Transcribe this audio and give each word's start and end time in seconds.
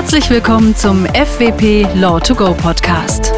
Herzlich 0.00 0.30
willkommen 0.30 0.74
zum 0.74 1.04
FWP 1.04 1.86
Law 1.94 2.18
to 2.20 2.34
Go 2.34 2.54
Podcast. 2.54 3.34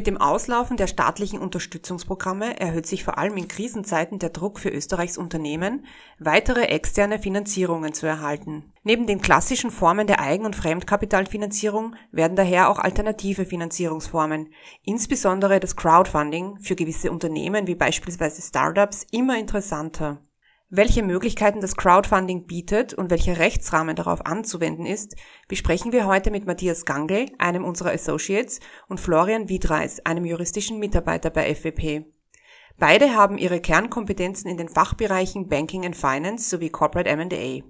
Mit 0.00 0.06
dem 0.06 0.16
Auslaufen 0.16 0.78
der 0.78 0.86
staatlichen 0.86 1.40
Unterstützungsprogramme 1.40 2.58
erhöht 2.58 2.86
sich 2.86 3.04
vor 3.04 3.18
allem 3.18 3.36
in 3.36 3.48
Krisenzeiten 3.48 4.18
der 4.18 4.30
Druck 4.30 4.58
für 4.58 4.70
Österreichs 4.70 5.18
Unternehmen, 5.18 5.84
weitere 6.18 6.62
externe 6.68 7.18
Finanzierungen 7.18 7.92
zu 7.92 8.06
erhalten. 8.06 8.72
Neben 8.82 9.06
den 9.06 9.20
klassischen 9.20 9.70
Formen 9.70 10.06
der 10.06 10.18
Eigen- 10.18 10.46
und 10.46 10.56
Fremdkapitalfinanzierung 10.56 11.96
werden 12.12 12.34
daher 12.34 12.70
auch 12.70 12.78
alternative 12.78 13.44
Finanzierungsformen, 13.44 14.54
insbesondere 14.84 15.60
das 15.60 15.76
Crowdfunding, 15.76 16.60
für 16.60 16.76
gewisse 16.76 17.10
Unternehmen 17.10 17.66
wie 17.66 17.74
beispielsweise 17.74 18.40
Startups 18.40 19.06
immer 19.10 19.38
interessanter. 19.38 20.22
Welche 20.72 21.02
Möglichkeiten 21.02 21.60
das 21.60 21.74
Crowdfunding 21.74 22.46
bietet 22.46 22.94
und 22.94 23.10
welcher 23.10 23.38
Rechtsrahmen 23.40 23.96
darauf 23.96 24.24
anzuwenden 24.24 24.86
ist, 24.86 25.16
besprechen 25.48 25.90
wir 25.90 26.06
heute 26.06 26.30
mit 26.30 26.46
Matthias 26.46 26.84
Gangl, 26.84 27.26
einem 27.38 27.64
unserer 27.64 27.90
Associates, 27.90 28.60
und 28.86 29.00
Florian 29.00 29.48
Wiedreis, 29.48 29.98
einem 30.06 30.24
juristischen 30.24 30.78
Mitarbeiter 30.78 31.30
bei 31.30 31.52
FWP. 31.52 32.04
Beide 32.78 33.16
haben 33.16 33.36
ihre 33.36 33.60
Kernkompetenzen 33.60 34.48
in 34.48 34.58
den 34.58 34.68
Fachbereichen 34.68 35.48
Banking 35.48 35.84
and 35.84 35.96
Finance 35.96 36.48
sowie 36.48 36.70
Corporate 36.70 37.10
M&A. 37.10 37.64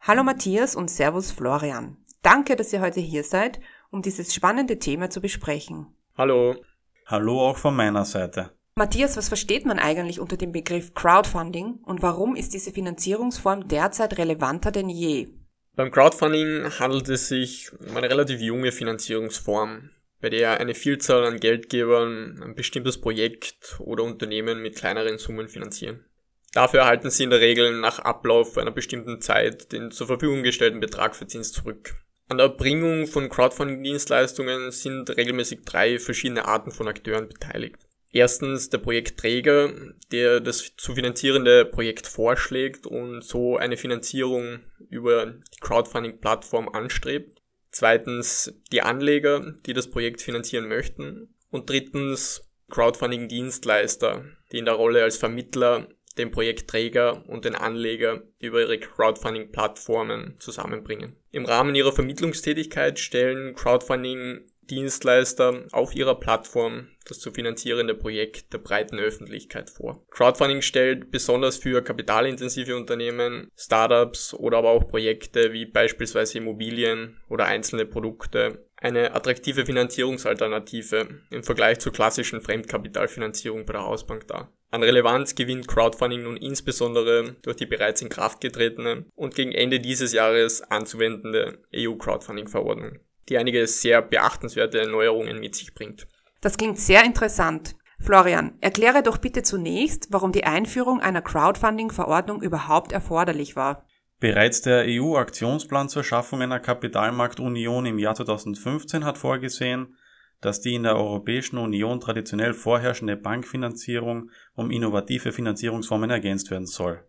Hallo 0.00 0.24
Matthias 0.24 0.74
und 0.74 0.90
Servus 0.90 1.30
Florian. 1.30 1.98
Danke, 2.22 2.56
dass 2.56 2.72
ihr 2.72 2.80
heute 2.80 3.00
hier 3.00 3.24
seid, 3.24 3.60
um 3.90 4.00
dieses 4.00 4.34
spannende 4.34 4.78
Thema 4.78 5.10
zu 5.10 5.20
besprechen. 5.20 5.94
Hallo. 6.16 6.56
Hallo 7.04 7.42
auch 7.46 7.58
von 7.58 7.76
meiner 7.76 8.06
Seite. 8.06 8.55
Matthias, 8.78 9.16
was 9.16 9.28
versteht 9.28 9.64
man 9.64 9.78
eigentlich 9.78 10.20
unter 10.20 10.36
dem 10.36 10.52
Begriff 10.52 10.92
Crowdfunding 10.92 11.78
und 11.86 12.02
warum 12.02 12.36
ist 12.36 12.52
diese 12.52 12.72
Finanzierungsform 12.72 13.68
derzeit 13.68 14.18
relevanter 14.18 14.70
denn 14.70 14.90
je? 14.90 15.28
Beim 15.76 15.90
Crowdfunding 15.90 16.78
handelt 16.78 17.08
es 17.08 17.28
sich 17.28 17.72
um 17.72 17.96
eine 17.96 18.10
relativ 18.10 18.42
junge 18.42 18.72
Finanzierungsform, 18.72 19.92
bei 20.20 20.28
der 20.28 20.60
eine 20.60 20.74
Vielzahl 20.74 21.24
an 21.24 21.40
Geldgebern 21.40 22.42
ein 22.44 22.54
bestimmtes 22.54 23.00
Projekt 23.00 23.80
oder 23.80 24.04
Unternehmen 24.04 24.60
mit 24.60 24.76
kleineren 24.76 25.16
Summen 25.16 25.48
finanzieren. 25.48 26.04
Dafür 26.52 26.80
erhalten 26.80 27.08
sie 27.08 27.24
in 27.24 27.30
der 27.30 27.40
Regel 27.40 27.80
nach 27.80 28.00
Ablauf 28.00 28.58
einer 28.58 28.72
bestimmten 28.72 29.22
Zeit 29.22 29.72
den 29.72 29.90
zur 29.90 30.06
Verfügung 30.06 30.42
gestellten 30.42 30.80
Betrag 30.80 31.16
für 31.16 31.26
Zins 31.26 31.50
zurück. 31.50 31.94
An 32.28 32.36
der 32.36 32.48
Erbringung 32.48 33.06
von 33.06 33.30
Crowdfunding-Dienstleistungen 33.30 34.70
sind 34.70 35.16
regelmäßig 35.16 35.60
drei 35.64 35.98
verschiedene 35.98 36.44
Arten 36.44 36.72
von 36.72 36.88
Akteuren 36.88 37.28
beteiligt. 37.28 37.86
Erstens 38.16 38.70
der 38.70 38.78
Projektträger, 38.78 39.74
der 40.10 40.40
das 40.40 40.74
zu 40.78 40.94
finanzierende 40.94 41.66
Projekt 41.66 42.06
vorschlägt 42.06 42.86
und 42.86 43.22
so 43.22 43.58
eine 43.58 43.76
Finanzierung 43.76 44.60
über 44.88 45.26
die 45.26 45.60
Crowdfunding-Plattform 45.60 46.70
anstrebt. 46.70 47.42
Zweitens 47.70 48.54
die 48.72 48.80
Anleger, 48.80 49.56
die 49.66 49.74
das 49.74 49.90
Projekt 49.90 50.22
finanzieren 50.22 50.66
möchten. 50.66 51.34
Und 51.50 51.68
drittens 51.68 52.48
Crowdfunding-Dienstleister, 52.70 54.24
die 54.50 54.58
in 54.60 54.64
der 54.64 54.74
Rolle 54.74 55.02
als 55.02 55.18
Vermittler 55.18 55.86
den 56.16 56.30
Projektträger 56.30 57.28
und 57.28 57.44
den 57.44 57.54
Anleger 57.54 58.22
über 58.38 58.60
ihre 58.60 58.78
Crowdfunding-Plattformen 58.78 60.36
zusammenbringen. 60.38 61.16
Im 61.32 61.44
Rahmen 61.44 61.74
ihrer 61.74 61.92
Vermittlungstätigkeit 61.92 62.98
stellen 62.98 63.54
Crowdfunding 63.54 64.46
Dienstleister 64.70 65.64
auf 65.72 65.94
ihrer 65.94 66.14
Plattform 66.14 66.88
das 67.08 67.20
zu 67.20 67.32
finanzierende 67.32 67.94
Projekt 67.94 68.52
der 68.52 68.58
breiten 68.58 68.98
Öffentlichkeit 68.98 69.70
vor. 69.70 70.04
Crowdfunding 70.10 70.62
stellt 70.62 71.10
besonders 71.10 71.56
für 71.56 71.82
kapitalintensive 71.82 72.76
Unternehmen, 72.76 73.48
Startups 73.56 74.34
oder 74.34 74.58
aber 74.58 74.70
auch 74.70 74.88
Projekte 74.88 75.52
wie 75.52 75.66
beispielsweise 75.66 76.38
Immobilien 76.38 77.20
oder 77.28 77.46
einzelne 77.46 77.86
Produkte 77.86 78.66
eine 78.78 79.14
attraktive 79.14 79.64
Finanzierungsalternative 79.64 81.08
im 81.30 81.42
Vergleich 81.42 81.78
zur 81.78 81.92
klassischen 81.92 82.42
Fremdkapitalfinanzierung 82.42 83.64
bei 83.64 83.72
der 83.72 83.84
Hausbank 83.84 84.26
dar. 84.28 84.52
An 84.70 84.82
Relevanz 84.82 85.34
gewinnt 85.34 85.66
Crowdfunding 85.66 86.24
nun 86.24 86.36
insbesondere 86.36 87.36
durch 87.42 87.56
die 87.56 87.66
bereits 87.66 88.02
in 88.02 88.10
Kraft 88.10 88.40
getretene 88.40 89.06
und 89.14 89.34
gegen 89.34 89.52
Ende 89.52 89.80
dieses 89.80 90.12
Jahres 90.12 90.62
anzuwendende 90.62 91.62
EU-Crowdfunding-Verordnung 91.74 92.98
die 93.28 93.38
einige 93.38 93.66
sehr 93.66 94.02
beachtenswerte 94.02 94.88
Neuerungen 94.88 95.40
mit 95.40 95.54
sich 95.54 95.74
bringt. 95.74 96.06
Das 96.40 96.56
klingt 96.56 96.78
sehr 96.78 97.04
interessant. 97.04 97.76
Florian, 97.98 98.52
erkläre 98.60 99.02
doch 99.02 99.18
bitte 99.18 99.42
zunächst, 99.42 100.08
warum 100.10 100.32
die 100.32 100.44
Einführung 100.44 101.00
einer 101.00 101.22
Crowdfunding-Verordnung 101.22 102.42
überhaupt 102.42 102.92
erforderlich 102.92 103.56
war. 103.56 103.86
Bereits 104.20 104.62
der 104.62 104.84
EU-Aktionsplan 104.86 105.88
zur 105.88 106.04
Schaffung 106.04 106.40
einer 106.42 106.60
Kapitalmarktunion 106.60 107.84
im 107.86 107.98
Jahr 107.98 108.14
2015 108.14 109.04
hat 109.04 109.18
vorgesehen, 109.18 109.96
dass 110.40 110.60
die 110.60 110.74
in 110.74 110.84
der 110.84 110.96
Europäischen 110.96 111.58
Union 111.58 112.00
traditionell 112.00 112.54
vorherrschende 112.54 113.16
Bankfinanzierung 113.16 114.30
um 114.54 114.70
innovative 114.70 115.32
Finanzierungsformen 115.32 116.10
ergänzt 116.10 116.50
werden 116.50 116.66
soll. 116.66 117.02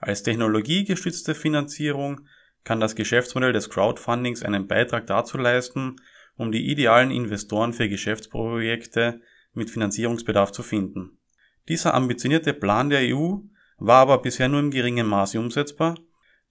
Als 0.00 0.22
technologiegestützte 0.22 1.34
Finanzierung 1.34 2.20
kann 2.68 2.80
das 2.80 2.94
Geschäftsmodell 2.94 3.54
des 3.54 3.70
Crowdfundings 3.70 4.42
einen 4.42 4.66
Beitrag 4.66 5.06
dazu 5.06 5.38
leisten, 5.38 5.96
um 6.36 6.52
die 6.52 6.70
idealen 6.70 7.10
Investoren 7.10 7.72
für 7.72 7.88
Geschäftsprojekte 7.88 9.22
mit 9.54 9.70
Finanzierungsbedarf 9.70 10.52
zu 10.52 10.62
finden. 10.62 11.18
Dieser 11.66 11.94
ambitionierte 11.94 12.52
Plan 12.52 12.90
der 12.90 13.16
EU 13.16 13.36
war 13.78 14.00
aber 14.02 14.18
bisher 14.18 14.50
nur 14.50 14.60
im 14.60 14.70
geringen 14.70 15.06
Maße 15.06 15.40
umsetzbar, 15.40 15.94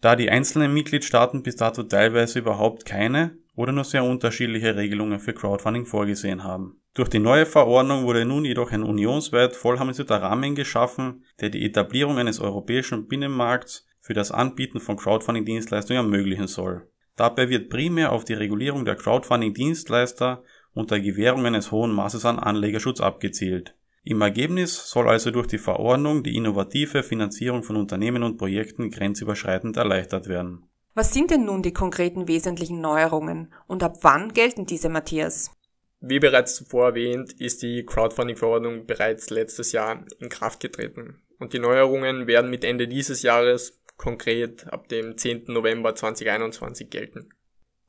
da 0.02 0.16
die 0.16 0.32
einzelnen 0.32 0.74
Mitgliedstaaten 0.74 1.44
bis 1.44 1.56
dato 1.56 1.84
teilweise 1.84 2.40
überhaupt 2.40 2.86
keine 2.86 3.38
oder 3.56 3.72
nur 3.72 3.84
sehr 3.84 4.04
unterschiedliche 4.04 4.76
Regelungen 4.76 5.20
für 5.20 5.34
Crowdfunding 5.34 5.86
vorgesehen 5.86 6.44
haben. 6.44 6.82
Durch 6.96 7.10
die 7.10 7.20
neue 7.20 7.46
Verordnung 7.46 8.06
wurde 8.06 8.26
nun 8.26 8.44
jedoch 8.44 8.72
ein 8.72 8.82
unionsweit 8.82 9.56
vollharmonisierter 9.56 10.20
Rahmen 10.20 10.56
geschaffen, 10.56 11.26
der 11.42 11.52
die 11.52 11.64
Etablierung 11.64 12.18
eines 12.18 12.40
europäischen 12.40 13.08
Binnenmarkts 13.08 13.87
für 14.08 14.14
das 14.14 14.32
Anbieten 14.32 14.80
von 14.80 14.96
Crowdfunding-Dienstleistungen 14.96 16.02
ermöglichen 16.02 16.48
soll. 16.48 16.88
Dabei 17.18 17.50
wird 17.50 17.70
primär 17.70 18.14
auf 18.14 18.24
die 18.24 18.36
Regulierung 18.36 18.86
der 18.86 18.96
Crowdfunding-Dienstleister 18.96 20.44
unter 20.74 21.02
Gewährung 21.02 21.46
eines 21.46 21.74
hohen 21.74 21.92
Maßes 21.92 22.24
an 22.24 22.40
Anlegerschutz 22.40 23.02
abgezielt. 23.02 23.76
Im 24.06 24.22
Ergebnis 24.22 24.90
soll 24.90 25.10
also 25.10 25.30
durch 25.30 25.48
die 25.48 25.58
Verordnung 25.58 26.24
die 26.24 26.38
innovative 26.38 27.04
Finanzierung 27.04 27.64
von 27.64 27.76
Unternehmen 27.76 28.24
und 28.24 28.38
Projekten 28.38 28.92
grenzüberschreitend 28.92 29.76
erleichtert 29.76 30.30
werden. 30.30 30.64
Was 30.96 31.14
sind 31.14 31.30
denn 31.30 31.44
nun 31.44 31.62
die 31.62 31.74
konkreten 31.74 32.30
wesentlichen 32.30 32.80
Neuerungen 32.80 33.54
und 33.68 33.84
ab 33.84 33.98
wann 34.04 34.32
gelten 34.32 34.66
diese, 34.66 34.88
Matthias? 34.88 35.52
Wie 36.00 36.20
bereits 36.20 36.56
zuvor 36.56 36.86
erwähnt, 36.86 37.34
ist 37.42 37.62
die 37.62 37.86
Crowdfunding-Verordnung 37.86 38.86
bereits 38.86 39.30
letztes 39.32 39.74
Jahr 39.74 40.06
in 40.20 40.30
Kraft 40.30 40.62
getreten. 40.62 41.22
Und 41.40 41.52
die 41.52 41.60
Neuerungen 41.60 42.26
werden 42.26 42.50
mit 42.50 42.64
Ende 42.64 42.88
dieses 42.88 43.22
Jahres 43.22 43.78
konkret 43.98 44.72
ab 44.72 44.88
dem 44.88 45.18
10. 45.18 45.46
November 45.48 45.96
2021 45.96 46.90
gelten. 46.90 47.30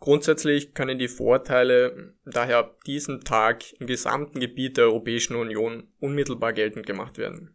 Grundsätzlich 0.01 0.75
können 0.75 0.99
die 0.99 1.09
Vorteile 1.09 2.15
daher 2.25 2.59
ab 2.59 2.85
diesem 2.85 3.25
Tag 3.25 3.73
im 3.81 3.87
gesamten 3.87 4.41
Gebiet 4.41 4.77
der 4.77 4.85
Europäischen 4.85 5.35
Union 5.35 5.89
unmittelbar 5.99 6.53
geltend 6.53 6.87
gemacht 6.87 7.19
werden. 7.19 7.55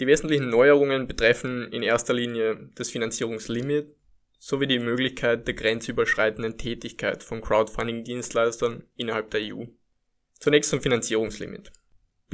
Die 0.00 0.06
wesentlichen 0.06 0.50
Neuerungen 0.50 1.06
betreffen 1.06 1.70
in 1.72 1.82
erster 1.82 2.14
Linie 2.14 2.70
das 2.74 2.90
Finanzierungslimit 2.90 3.94
sowie 4.38 4.66
die 4.66 4.78
Möglichkeit 4.78 5.46
der 5.46 5.54
grenzüberschreitenden 5.54 6.58
Tätigkeit 6.58 7.22
von 7.22 7.40
Crowdfunding-Dienstleistern 7.40 8.84
innerhalb 8.96 9.30
der 9.30 9.40
EU. 9.42 9.64
Zunächst 10.38 10.70
zum 10.70 10.80
Finanzierungslimit. 10.80 11.72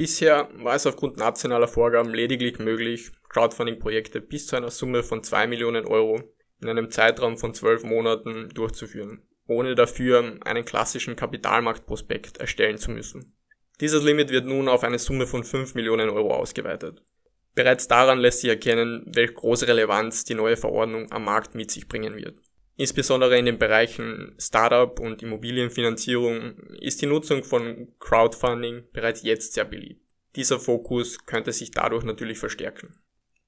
Bisher 0.01 0.49
war 0.55 0.73
es 0.73 0.87
aufgrund 0.87 1.17
nationaler 1.17 1.67
Vorgaben 1.67 2.11
lediglich 2.11 2.57
möglich, 2.57 3.11
Crowdfunding-Projekte 3.29 4.19
bis 4.19 4.47
zu 4.47 4.55
einer 4.55 4.71
Summe 4.71 5.03
von 5.03 5.23
2 5.23 5.45
Millionen 5.45 5.85
Euro 5.85 6.23
in 6.59 6.69
einem 6.69 6.89
Zeitraum 6.89 7.37
von 7.37 7.53
12 7.53 7.83
Monaten 7.83 8.49
durchzuführen, 8.49 9.21
ohne 9.45 9.75
dafür 9.75 10.39
einen 10.43 10.65
klassischen 10.65 11.15
Kapitalmarktprospekt 11.15 12.37
erstellen 12.37 12.79
zu 12.79 12.89
müssen. 12.89 13.37
Dieses 13.79 14.03
Limit 14.03 14.31
wird 14.31 14.47
nun 14.47 14.69
auf 14.69 14.83
eine 14.83 14.97
Summe 14.97 15.27
von 15.27 15.43
5 15.43 15.75
Millionen 15.75 16.09
Euro 16.09 16.33
ausgeweitet. 16.33 17.03
Bereits 17.53 17.87
daran 17.87 18.17
lässt 18.17 18.39
sich 18.39 18.49
erkennen, 18.49 19.03
welche 19.05 19.33
große 19.33 19.67
Relevanz 19.67 20.23
die 20.23 20.33
neue 20.33 20.57
Verordnung 20.57 21.11
am 21.11 21.25
Markt 21.25 21.53
mit 21.53 21.69
sich 21.69 21.87
bringen 21.87 22.15
wird. 22.15 22.39
Insbesondere 22.81 23.37
in 23.37 23.45
den 23.45 23.59
Bereichen 23.59 24.35
Startup 24.39 24.99
und 24.99 25.21
Immobilienfinanzierung 25.21 26.57
ist 26.79 26.99
die 26.99 27.05
Nutzung 27.05 27.43
von 27.43 27.93
Crowdfunding 27.99 28.85
bereits 28.91 29.21
jetzt 29.21 29.53
sehr 29.53 29.65
beliebt. 29.65 30.00
Dieser 30.35 30.59
Fokus 30.59 31.25
könnte 31.25 31.51
sich 31.51 31.71
dadurch 31.71 32.03
natürlich 32.03 32.39
verstärken. 32.39 32.99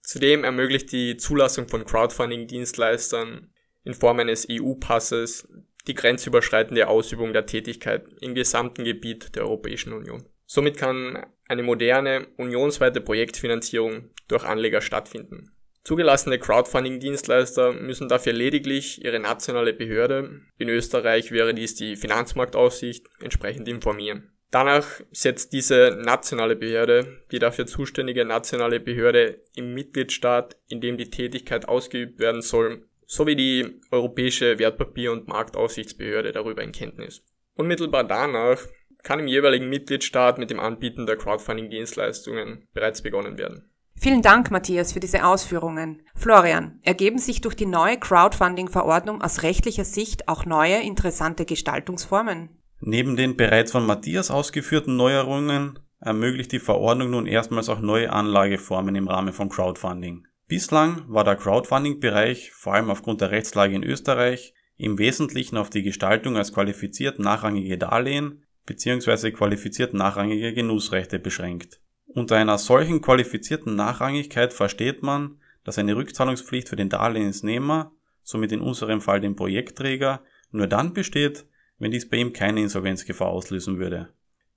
Zudem 0.01 0.43
ermöglicht 0.43 0.91
die 0.91 1.17
Zulassung 1.17 1.69
von 1.69 1.85
Crowdfunding-Dienstleistern 1.85 3.51
in 3.83 3.93
Form 3.93 4.19
eines 4.19 4.47
EU-Passes 4.49 5.47
die 5.87 5.93
grenzüberschreitende 5.93 6.87
Ausübung 6.87 7.33
der 7.33 7.45
Tätigkeit 7.45 8.05
im 8.21 8.35
gesamten 8.35 8.83
Gebiet 8.83 9.35
der 9.35 9.43
Europäischen 9.43 9.93
Union. 9.93 10.23
Somit 10.45 10.77
kann 10.77 11.25
eine 11.47 11.63
moderne, 11.63 12.27
unionsweite 12.37 13.01
Projektfinanzierung 13.01 14.09
durch 14.27 14.43
Anleger 14.43 14.81
stattfinden. 14.81 15.51
Zugelassene 15.83 16.39
Crowdfunding-Dienstleister 16.39 17.73
müssen 17.73 18.07
dafür 18.07 18.31
lediglich 18.31 19.03
ihre 19.03 19.19
nationale 19.19 19.73
Behörde, 19.73 20.41
in 20.57 20.69
Österreich 20.69 21.31
wäre 21.31 21.53
dies 21.53 21.75
die 21.75 21.97
Finanzmarktaufsicht, 21.97 23.05
entsprechend 23.19 23.67
informieren. 23.67 24.32
Danach 24.53 24.85
setzt 25.11 25.51
diese 25.51 25.99
nationale 25.99 26.55
Behörde 26.55 27.23
die 27.31 27.39
dafür 27.39 27.65
zuständige 27.65 28.23
nationale 28.23 28.79
Behörde 28.79 29.41
im 29.55 29.73
Mitgliedstaat, 29.73 30.57
in 30.67 30.79
dem 30.79 30.95
die 30.95 31.09
Tätigkeit 31.09 31.67
ausgeübt 31.67 32.19
werden 32.19 32.43
soll, 32.43 32.87
sowie 33.07 33.35
die 33.35 33.81
Europäische 33.89 34.59
Wertpapier- 34.59 35.11
und 35.11 35.27
Marktaufsichtsbehörde 35.27 36.33
darüber 36.33 36.61
in 36.61 36.71
Kenntnis. 36.71 37.23
Unmittelbar 37.55 38.03
danach 38.03 38.59
kann 39.01 39.19
im 39.19 39.27
jeweiligen 39.27 39.69
Mitgliedstaat 39.69 40.37
mit 40.37 40.51
dem 40.51 40.59
Anbieten 40.59 41.07
der 41.07 41.17
Crowdfunding-Dienstleistungen 41.17 42.67
bereits 42.73 43.01
begonnen 43.01 43.39
werden. 43.39 43.71
Vielen 43.95 44.21
Dank, 44.21 44.51
Matthias, 44.51 44.93
für 44.93 44.99
diese 44.99 45.25
Ausführungen. 45.25 46.03
Florian, 46.13 46.79
ergeben 46.83 47.17
sich 47.17 47.41
durch 47.41 47.55
die 47.55 47.65
neue 47.65 47.97
Crowdfunding-Verordnung 47.97 49.23
aus 49.23 49.41
rechtlicher 49.41 49.85
Sicht 49.85 50.27
auch 50.27 50.45
neue 50.45 50.79
interessante 50.83 51.45
Gestaltungsformen? 51.45 52.59
Neben 52.85 53.15
den 53.15 53.37
bereits 53.37 53.71
von 53.71 53.85
Matthias 53.85 54.29
ausgeführten 54.29 54.97
Neuerungen 54.97 55.79
ermöglicht 56.01 56.51
die 56.51 56.59
Verordnung 56.59 57.11
nun 57.11 57.27
erstmals 57.27 57.69
auch 57.69 57.79
neue 57.79 58.11
Anlageformen 58.11 58.93
im 58.95 59.07
Rahmen 59.07 59.31
von 59.31 59.47
Crowdfunding. 59.47 60.27
Bislang 60.49 61.05
war 61.07 61.23
der 61.23 61.37
Crowdfunding-Bereich, 61.37 62.51
vor 62.51 62.73
allem 62.73 62.89
aufgrund 62.89 63.21
der 63.21 63.31
Rechtslage 63.31 63.73
in 63.73 63.83
Österreich, 63.83 64.53
im 64.75 64.97
Wesentlichen 64.97 65.55
auf 65.55 65.69
die 65.69 65.81
Gestaltung 65.81 66.35
als 66.35 66.51
qualifiziert 66.51 67.19
nachrangige 67.19 67.77
Darlehen 67.77 68.43
bzw. 68.65 69.31
qualifiziert 69.31 69.93
nachrangige 69.93 70.53
Genussrechte 70.53 71.19
beschränkt. 71.19 71.79
Unter 72.07 72.35
einer 72.35 72.57
solchen 72.57 72.99
qualifizierten 72.99 73.77
Nachrangigkeit 73.77 74.51
versteht 74.51 75.03
man, 75.03 75.39
dass 75.63 75.77
eine 75.77 75.95
Rückzahlungspflicht 75.95 76.67
für 76.67 76.75
den 76.75 76.89
Darlehensnehmer, 76.89 77.93
somit 78.23 78.51
in 78.51 78.59
unserem 78.59 78.99
Fall 78.99 79.21
den 79.21 79.37
Projektträger, 79.37 80.21
nur 80.51 80.67
dann 80.67 80.93
besteht, 80.93 81.45
wenn 81.83 81.91
dies 81.91 82.09
bei 82.09 82.17
ihm 82.17 82.33
keine 82.33 82.61
Insolvenzgefahr 82.61 83.27
auslösen 83.27 83.77
würde. 83.77 84.09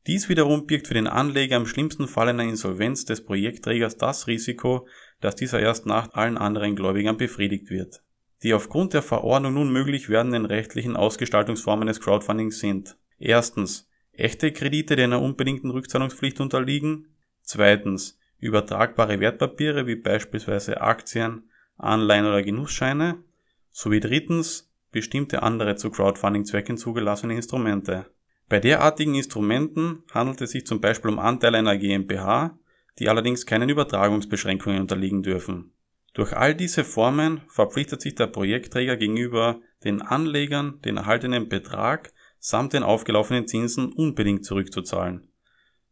Dies 0.06 0.28
wiederum 0.28 0.66
birgt 0.66 0.86
für 0.86 0.94
den 0.94 1.08
Anleger 1.08 1.56
im 1.56 1.66
schlimmsten 1.66 2.06
Fall 2.06 2.28
einer 2.28 2.44
Insolvenz 2.44 3.04
des 3.04 3.24
Projektträgers 3.24 3.96
das 3.96 4.28
Risiko, 4.28 4.86
dass 5.20 5.34
dieser 5.34 5.58
erst 5.58 5.86
nach 5.86 6.14
allen 6.14 6.38
anderen 6.38 6.76
Gläubigern 6.76 7.16
befriedigt 7.16 7.68
wird. 7.68 8.02
Die 8.42 8.54
aufgrund 8.54 8.94
der 8.94 9.02
Verordnung 9.02 9.54
nun 9.54 9.72
möglich 9.72 10.08
werdenden 10.08 10.46
rechtlichen 10.46 10.94
Ausgestaltungsformen 10.94 11.88
des 11.88 12.00
Crowdfundings 12.00 12.60
sind 12.60 12.96
Erstens 13.18 13.88
echte 14.12 14.52
Kredite, 14.52 14.94
die 14.94 15.02
einer 15.02 15.22
unbedingten 15.22 15.70
Rückzahlungspflicht 15.70 16.40
unterliegen, 16.40 17.08
Zweitens 17.42 18.18
übertragbare 18.40 19.20
Wertpapiere 19.20 19.86
wie 19.86 19.94
beispielsweise 19.94 20.80
Aktien, 20.80 21.48
Anleihen 21.76 22.26
oder 22.26 22.42
Genussscheine 22.42 23.22
sowie 23.70 24.00
drittens 24.00 24.65
bestimmte 24.96 25.42
andere 25.42 25.76
zu 25.76 25.90
Crowdfunding-Zwecken 25.90 26.78
zugelassene 26.78 27.34
Instrumente. 27.34 28.06
Bei 28.48 28.60
derartigen 28.60 29.14
Instrumenten 29.14 30.04
handelt 30.10 30.40
es 30.40 30.52
sich 30.52 30.64
zum 30.64 30.80
Beispiel 30.80 31.10
um 31.10 31.18
Anteile 31.18 31.58
einer 31.58 31.76
GmbH, 31.76 32.58
die 32.98 33.10
allerdings 33.10 33.44
keinen 33.44 33.68
Übertragungsbeschränkungen 33.68 34.80
unterliegen 34.80 35.22
dürfen. 35.22 35.72
Durch 36.14 36.34
all 36.34 36.54
diese 36.54 36.82
Formen 36.82 37.42
verpflichtet 37.48 38.00
sich 38.00 38.14
der 38.14 38.28
Projektträger 38.28 38.96
gegenüber 38.96 39.60
den 39.84 40.00
Anlegern, 40.00 40.80
den 40.80 40.96
erhaltenen 40.96 41.50
Betrag 41.50 42.14
samt 42.38 42.72
den 42.72 42.82
aufgelaufenen 42.82 43.46
Zinsen 43.46 43.92
unbedingt 43.92 44.46
zurückzuzahlen 44.46 45.28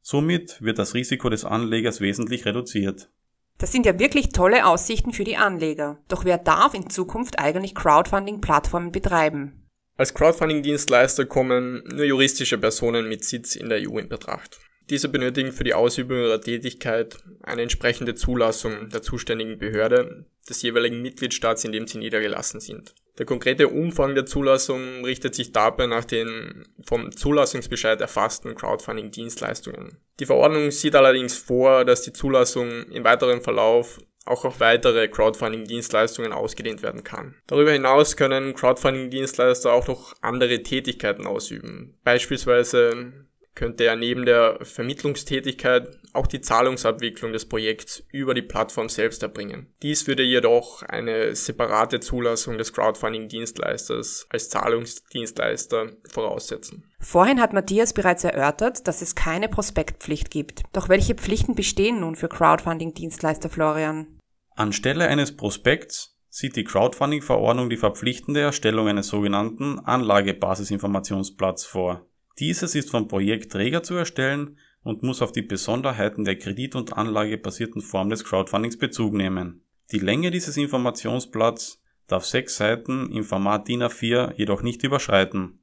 Somit 0.00 0.62
wird 0.62 0.78
das 0.78 0.94
Risiko 0.94 1.28
des 1.28 1.44
Anlegers 1.44 2.00
wesentlich 2.00 2.46
reduziert. 2.46 3.10
Das 3.58 3.72
sind 3.72 3.86
ja 3.86 3.98
wirklich 3.98 4.30
tolle 4.30 4.66
Aussichten 4.66 5.12
für 5.12 5.24
die 5.24 5.36
Anleger. 5.36 5.98
Doch 6.08 6.24
wer 6.24 6.38
darf 6.38 6.74
in 6.74 6.90
Zukunft 6.90 7.38
eigentlich 7.38 7.74
Crowdfunding-Plattformen 7.74 8.92
betreiben? 8.92 9.68
Als 9.96 10.12
Crowdfunding-Dienstleister 10.12 11.24
kommen 11.24 11.84
nur 11.94 12.04
juristische 12.04 12.58
Personen 12.58 13.08
mit 13.08 13.24
Sitz 13.24 13.54
in 13.54 13.68
der 13.68 13.78
EU 13.88 13.98
in 13.98 14.08
Betracht. 14.08 14.58
Diese 14.90 15.08
benötigen 15.08 15.52
für 15.52 15.64
die 15.64 15.75
Ausübung 15.75 16.19
ihrer 16.19 16.40
Tätigkeit 16.40 17.16
eine 17.42 17.62
entsprechende 17.62 18.14
Zulassung 18.14 18.90
der 18.90 19.02
zuständigen 19.02 19.58
Behörde 19.58 20.26
des 20.48 20.60
jeweiligen 20.62 21.00
Mitgliedstaats, 21.00 21.64
in 21.64 21.72
dem 21.72 21.86
sie 21.86 21.98
niedergelassen 21.98 22.60
sind. 22.60 22.94
Der 23.19 23.26
konkrete 23.26 23.69
Umfang 23.69 24.14
der 24.14 24.26
Zulassung 24.26 25.04
richtet 25.04 25.34
sich 25.34 25.52
dabei 25.52 25.86
nach 25.86 26.04
den 26.04 26.66
vom 26.84 27.12
Zulassungsbescheid 27.12 28.00
erfassten 28.00 28.56
Crowdfunding-Dienstleistungen. 28.56 29.98
Die 30.20 30.26
Verordnung 30.26 30.70
sieht 30.70 30.96
allerdings 30.96 31.37
vor, 31.37 31.84
dass 31.84 32.02
die 32.02 32.12
Zulassung 32.12 32.90
im 32.90 33.04
weiteren 33.04 33.40
Verlauf 33.40 34.00
auch 34.26 34.44
auf 34.44 34.60
weitere 34.60 35.08
Crowdfunding-Dienstleistungen 35.08 36.32
ausgedehnt 36.32 36.82
werden 36.82 37.04
kann. 37.04 37.37
Darüber 37.46 37.72
hinaus 37.72 38.16
können 38.16 38.54
Crowdfunding-Dienstleister 38.54 39.72
auch 39.72 39.87
noch 39.87 40.14
andere 40.20 40.62
Tätigkeiten 40.62 41.26
ausüben, 41.26 41.96
beispielsweise 42.04 43.12
könnte 43.54 43.84
er 43.84 43.96
neben 43.96 44.26
der 44.26 44.58
Vermittlungstätigkeit 44.62 45.88
auch 46.12 46.26
die 46.26 46.40
Zahlungsabwicklung 46.40 47.32
des 47.32 47.48
Projekts 47.48 48.04
über 48.10 48.34
die 48.34 48.42
Plattform 48.42 48.88
selbst 48.88 49.22
erbringen. 49.22 49.72
Dies 49.82 50.06
würde 50.06 50.22
jedoch 50.22 50.82
eine 50.82 51.34
separate 51.34 52.00
Zulassung 52.00 52.58
des 52.58 52.72
Crowdfunding-Dienstleisters 52.72 54.26
als 54.30 54.48
Zahlungsdienstleister 54.50 55.92
voraussetzen. 56.10 56.90
Vorhin 57.00 57.40
hat 57.40 57.52
Matthias 57.52 57.92
bereits 57.92 58.24
erörtert, 58.24 58.86
dass 58.88 59.02
es 59.02 59.14
keine 59.14 59.48
Prospektpflicht 59.48 60.30
gibt. 60.30 60.62
Doch 60.72 60.88
welche 60.88 61.14
Pflichten 61.14 61.54
bestehen 61.54 62.00
nun 62.00 62.16
für 62.16 62.28
Crowdfunding-Dienstleister 62.28 63.50
Florian? 63.50 64.18
Anstelle 64.56 65.08
eines 65.08 65.36
Prospekts 65.36 66.16
sieht 66.28 66.56
die 66.56 66.64
Crowdfunding-Verordnung 66.64 67.70
die 67.70 67.76
verpflichtende 67.76 68.40
Erstellung 68.40 68.88
eines 68.88 69.08
sogenannten 69.08 69.78
Anlagebasisinformationsblatts 69.78 71.64
vor. 71.64 72.06
Dieses 72.38 72.75
ist 72.75 72.90
vom 72.90 73.06
Projektträger 73.06 73.82
zu 73.82 73.94
erstellen 73.94 74.58
und 74.82 75.02
muss 75.02 75.22
auf 75.22 75.31
die 75.31 75.42
Besonderheiten 75.42 76.25
der 76.25 76.36
kredit- 76.36 76.75
und 76.75 76.96
anlagebasierten 76.96 77.81
Form 77.81 78.10
des 78.10 78.25
Crowdfundings 78.25 78.76
Bezug 78.76 79.14
nehmen. 79.14 79.62
Die 79.92 80.00
Länge 80.00 80.31
dieses 80.31 80.56
Informationsblatts 80.56 81.81
darf 82.08 82.25
sechs 82.25 82.56
Seiten 82.56 83.10
im 83.12 83.25
Format 83.25 83.69
DIN 83.69 83.82
A4 83.82 84.34
jedoch 84.36 84.62
nicht 84.62 84.82
überschreiten. 84.82 85.60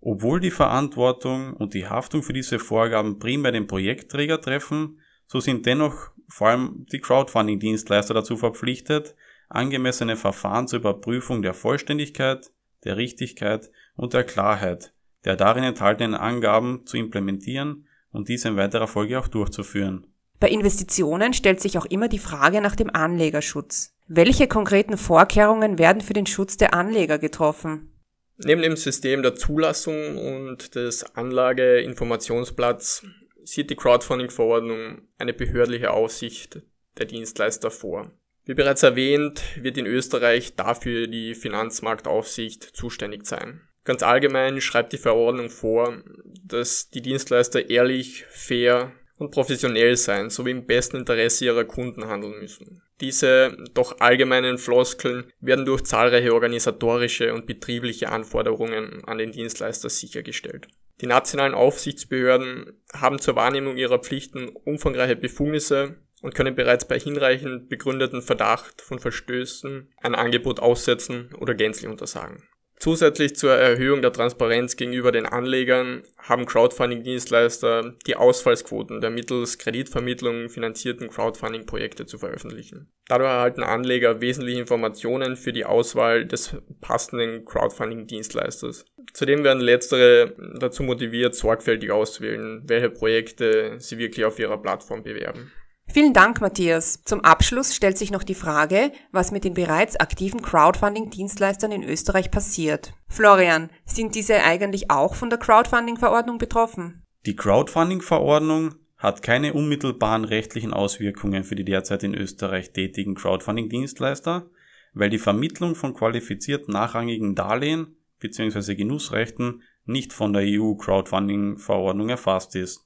Obwohl 0.00 0.40
die 0.40 0.50
Verantwortung 0.50 1.52
und 1.52 1.74
die 1.74 1.86
Haftung 1.86 2.22
für 2.22 2.32
diese 2.32 2.58
Vorgaben 2.58 3.18
primär 3.18 3.52
den 3.52 3.66
Projektträger 3.66 4.40
treffen, 4.40 5.00
so 5.26 5.40
sind 5.40 5.66
dennoch 5.66 6.12
vor 6.28 6.48
allem 6.48 6.86
die 6.90 7.00
Crowdfunding-Dienstleister 7.00 8.14
dazu 8.14 8.36
verpflichtet, 8.36 9.14
angemessene 9.48 10.16
Verfahren 10.16 10.66
zur 10.66 10.80
Überprüfung 10.80 11.42
der 11.42 11.54
Vollständigkeit, 11.54 12.50
der 12.84 12.96
Richtigkeit 12.96 13.70
und 13.96 14.12
der 14.12 14.24
Klarheit 14.24 14.92
der 15.26 15.36
darin 15.36 15.64
enthaltenen 15.64 16.14
Angaben 16.14 16.86
zu 16.86 16.96
implementieren 16.96 17.86
und 18.12 18.28
diese 18.28 18.48
in 18.48 18.56
weiterer 18.56 18.86
Folge 18.86 19.18
auch 19.18 19.28
durchzuführen. 19.28 20.06
Bei 20.38 20.48
Investitionen 20.48 21.32
stellt 21.34 21.60
sich 21.60 21.76
auch 21.78 21.86
immer 21.86 22.08
die 22.08 22.18
Frage 22.18 22.60
nach 22.60 22.76
dem 22.76 22.94
Anlegerschutz. 22.94 23.94
Welche 24.06 24.46
konkreten 24.46 24.96
Vorkehrungen 24.96 25.78
werden 25.78 26.00
für 26.00 26.12
den 26.12 26.26
Schutz 26.26 26.56
der 26.56 26.74
Anleger 26.74 27.18
getroffen? 27.18 27.90
Neben 28.38 28.62
dem 28.62 28.76
System 28.76 29.22
der 29.22 29.34
Zulassung 29.34 30.18
und 30.18 30.74
des 30.74 31.16
Anlageinformationsblatts 31.16 33.06
sieht 33.44 33.70
die 33.70 33.76
Crowdfunding-Verordnung 33.76 35.02
eine 35.18 35.32
behördliche 35.32 35.90
Aufsicht 35.90 36.60
der 36.98 37.06
Dienstleister 37.06 37.70
vor. 37.70 38.12
Wie 38.44 38.54
bereits 38.54 38.82
erwähnt, 38.82 39.42
wird 39.60 39.78
in 39.78 39.86
Österreich 39.86 40.54
dafür 40.54 41.08
die 41.08 41.34
Finanzmarktaufsicht 41.34 42.62
zuständig 42.62 43.26
sein. 43.26 43.62
Ganz 43.86 44.02
allgemein 44.02 44.60
schreibt 44.60 44.92
die 44.92 44.98
Verordnung 44.98 45.48
vor, 45.48 46.02
dass 46.44 46.90
die 46.90 47.02
Dienstleister 47.02 47.70
ehrlich, 47.70 48.24
fair 48.28 48.92
und 49.16 49.30
professionell 49.30 49.96
sein 49.96 50.28
sowie 50.28 50.50
im 50.50 50.66
besten 50.66 50.98
Interesse 50.98 51.44
ihrer 51.44 51.64
Kunden 51.64 52.08
handeln 52.08 52.40
müssen. 52.40 52.82
Diese 53.00 53.56
doch 53.74 54.00
allgemeinen 54.00 54.58
Floskeln 54.58 55.32
werden 55.40 55.64
durch 55.64 55.84
zahlreiche 55.84 56.34
organisatorische 56.34 57.32
und 57.32 57.46
betriebliche 57.46 58.10
Anforderungen 58.10 59.04
an 59.04 59.18
den 59.18 59.30
Dienstleister 59.30 59.88
sichergestellt. 59.88 60.66
Die 61.00 61.06
nationalen 61.06 61.54
Aufsichtsbehörden 61.54 62.82
haben 62.92 63.20
zur 63.20 63.36
Wahrnehmung 63.36 63.76
ihrer 63.76 64.00
Pflichten 64.00 64.48
umfangreiche 64.48 65.14
Befugnisse 65.14 65.96
und 66.22 66.34
können 66.34 66.56
bereits 66.56 66.88
bei 66.88 66.98
hinreichend 66.98 67.68
begründeten 67.68 68.20
Verdacht 68.20 68.82
von 68.82 68.98
Verstößen 68.98 69.92
ein 70.02 70.14
Angebot 70.16 70.58
aussetzen 70.58 71.32
oder 71.38 71.54
gänzlich 71.54 71.88
untersagen. 71.88 72.42
Zusätzlich 72.78 73.34
zur 73.36 73.52
Erhöhung 73.52 74.02
der 74.02 74.12
Transparenz 74.12 74.76
gegenüber 74.76 75.10
den 75.10 75.24
Anlegern 75.24 76.02
haben 76.18 76.44
Crowdfunding-Dienstleister 76.44 77.94
die 78.06 78.16
Ausfallsquoten 78.16 79.00
der 79.00 79.10
mittels 79.10 79.58
Kreditvermittlung 79.58 80.50
finanzierten 80.50 81.08
Crowdfunding-Projekte 81.08 82.04
zu 82.04 82.18
veröffentlichen. 82.18 82.92
Dadurch 83.08 83.30
erhalten 83.30 83.62
Anleger 83.62 84.20
wesentliche 84.20 84.60
Informationen 84.60 85.36
für 85.36 85.52
die 85.52 85.64
Auswahl 85.64 86.26
des 86.26 86.54
passenden 86.80 87.46
Crowdfunding-Dienstleisters. 87.46 88.84
Zudem 89.14 89.42
werden 89.42 89.62
letztere 89.62 90.34
dazu 90.58 90.82
motiviert, 90.82 91.34
sorgfältig 91.34 91.90
auszuwählen, 91.90 92.62
welche 92.66 92.90
Projekte 92.90 93.76
sie 93.78 93.98
wirklich 93.98 94.26
auf 94.26 94.38
ihrer 94.38 94.60
Plattform 94.60 95.02
bewerben. 95.02 95.50
Vielen 95.88 96.12
Dank, 96.12 96.40
Matthias. 96.40 97.02
Zum 97.04 97.20
Abschluss 97.20 97.74
stellt 97.74 97.96
sich 97.96 98.10
noch 98.10 98.22
die 98.22 98.34
Frage, 98.34 98.92
was 99.12 99.32
mit 99.32 99.44
den 99.44 99.54
bereits 99.54 99.96
aktiven 99.96 100.42
Crowdfunding-Dienstleistern 100.42 101.72
in 101.72 101.82
Österreich 101.82 102.30
passiert. 102.30 102.92
Florian, 103.08 103.70
sind 103.84 104.14
diese 104.14 104.42
eigentlich 104.42 104.90
auch 104.90 105.14
von 105.14 105.30
der 105.30 105.38
Crowdfunding-Verordnung 105.38 106.38
betroffen? 106.38 107.02
Die 107.24 107.36
Crowdfunding-Verordnung 107.36 108.74
hat 108.98 109.22
keine 109.22 109.52
unmittelbaren 109.52 110.24
rechtlichen 110.24 110.72
Auswirkungen 110.72 111.44
für 111.44 111.54
die 111.54 111.64
derzeit 111.64 112.02
in 112.02 112.14
Österreich 112.14 112.72
tätigen 112.72 113.14
Crowdfunding-Dienstleister, 113.14 114.50
weil 114.94 115.10
die 115.10 115.18
Vermittlung 115.18 115.74
von 115.74 115.94
qualifiziert 115.94 116.68
nachrangigen 116.68 117.34
Darlehen 117.34 117.96
bzw. 118.20 118.74
Genussrechten 118.74 119.62
nicht 119.84 120.12
von 120.12 120.32
der 120.32 120.42
EU-Crowdfunding-Verordnung 120.44 122.08
erfasst 122.08 122.56
ist. 122.56 122.85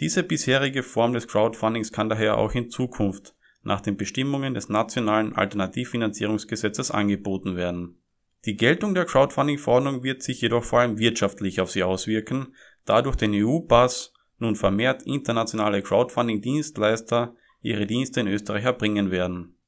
Diese 0.00 0.22
bisherige 0.22 0.82
Form 0.82 1.12
des 1.12 1.28
Crowdfundings 1.28 1.92
kann 1.92 2.08
daher 2.08 2.38
auch 2.38 2.54
in 2.54 2.70
Zukunft 2.70 3.34
nach 3.62 3.82
den 3.82 3.98
Bestimmungen 3.98 4.54
des 4.54 4.70
nationalen 4.70 5.36
Alternativfinanzierungsgesetzes 5.36 6.90
angeboten 6.90 7.54
werden. 7.54 8.00
Die 8.46 8.56
Geltung 8.56 8.94
der 8.94 9.04
Crowdfunding-Verordnung 9.04 10.02
wird 10.02 10.22
sich 10.22 10.40
jedoch 10.40 10.64
vor 10.64 10.80
allem 10.80 10.98
wirtschaftlich 10.98 11.60
auf 11.60 11.70
sie 11.70 11.82
auswirken, 11.82 12.54
da 12.86 13.02
durch 13.02 13.16
den 13.16 13.34
EU-Pass 13.34 14.14
nun 14.38 14.56
vermehrt 14.56 15.02
internationale 15.02 15.82
Crowdfunding-Dienstleister 15.82 17.36
ihre 17.60 17.86
Dienste 17.86 18.20
in 18.20 18.28
Österreich 18.28 18.64
erbringen 18.64 19.10
werden. 19.10 19.58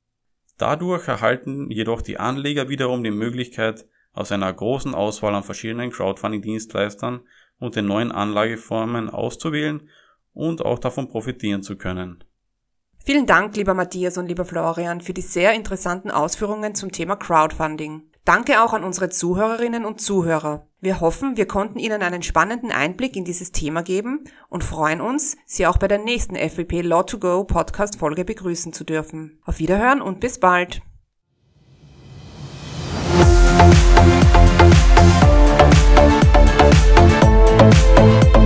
Dadurch 0.57 1.09
erhalten 1.09 1.71
jedoch 1.71 2.01
die 2.01 2.17
Anleger 2.17 2.71
wiederum 2.71 3.05
die 3.05 3.11
Möglichkeit, 3.11 3.87
aus 4.15 4.33
einer 4.33 4.51
großen 4.51 4.95
Auswahl 4.95 5.35
an 5.35 5.43
verschiedenen 5.43 5.91
Crowdfunding-Dienstleistern 5.91 7.21
und 7.59 7.77
den 7.77 7.87
neuen 7.87 8.13
Anlageformen 8.13 9.11
auszuwählen 9.11 9.91
und 10.33 10.65
auch 10.65 10.79
davon 10.79 11.09
profitieren 11.09 11.63
zu 11.63 11.77
können. 11.77 12.25
Vielen 13.05 13.27
Dank, 13.27 13.57
lieber 13.57 13.75
Matthias 13.75 14.17
und 14.17 14.27
lieber 14.27 14.45
Florian, 14.45 15.01
für 15.01 15.13
die 15.13 15.23
sehr 15.23 15.55
interessanten 15.55 16.11
Ausführungen 16.11 16.77
zum 16.77 16.93
Thema 16.93 17.17
Crowdfunding. 17.17 18.05
Danke 18.25 18.63
auch 18.63 18.73
an 18.73 18.85
unsere 18.85 19.09
Zuhörerinnen 19.09 19.85
und 19.85 20.01
Zuhörer. 20.01 20.69
Wir 20.81 21.01
hoffen, 21.01 21.37
wir 21.37 21.47
konnten 21.49 21.81
Ihnen 21.81 22.03
einen 22.03 22.23
spannenden 22.23 22.71
Einblick 22.71 23.17
in 23.17 23.25
dieses 23.25 23.51
Thema 23.51 23.83
geben 23.83 24.23
und 24.49 24.63
freuen 24.63 25.01
uns, 25.01 25.37
Sie 25.45 25.67
auch 25.67 25.79
bei 25.79 25.89
der 25.89 25.99
nächsten 25.99 26.37
FWP 26.37 26.83
Law2Go 26.83 27.45
Podcast 27.45 27.99
Folge 27.99 28.25
begrüßen 28.25 28.73
zu 28.73 28.85
dürfen. 28.85 29.41
Auf 29.45 29.59
Wiederhören 29.59 30.01
und 30.01 30.21
bis 30.21 30.39
bald. 30.39 30.83
Musik 38.03 38.42